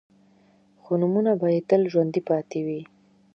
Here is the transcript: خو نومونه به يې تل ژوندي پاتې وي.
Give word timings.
خو 0.81 0.91
نومونه 1.01 1.31
به 1.39 1.47
يې 1.53 1.61
تل 1.69 1.81
ژوندي 1.91 2.21
پاتې 2.29 2.59
وي. 2.65 2.81